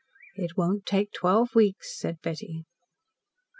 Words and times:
"It 0.33 0.57
won't 0.57 0.87
take 0.87 1.11
twelve 1.13 1.53
weeks," 1.53 1.95
said 1.95 2.21
Betty. 2.23 2.65